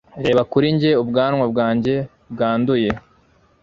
Reba 0.23 0.41
kuri 0.51 0.67
njye 0.75 0.91
ubwanwa 1.03 1.45
bwanjye 1.51 1.95
bwanduye 2.33 2.89